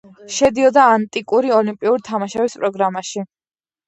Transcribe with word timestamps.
შედიოდა 0.35 0.85
ანტიკური 0.93 1.51
ოლიმპიური 1.57 2.03
თამაშების 2.07 2.57
პროგრამაში. 2.63 3.25